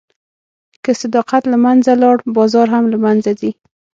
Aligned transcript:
که 0.83 0.91
صداقت 1.01 1.43
له 1.51 1.57
منځه 1.65 1.91
لاړ، 2.01 2.17
بازار 2.37 2.67
هم 2.75 2.85
له 2.93 2.97
منځه 3.05 3.31
ځي. 3.39 3.51